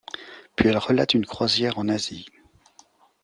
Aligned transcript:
Puis 0.55 0.67
elle 0.67 0.79
relate 0.79 1.13
une 1.13 1.27
croisière 1.27 1.77
en 1.77 1.87
Asie. 1.87 2.25